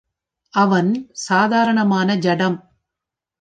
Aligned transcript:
அவன், 0.53 0.89
சாதாரணமான 1.21 2.15
ஜடம்! 2.15 2.57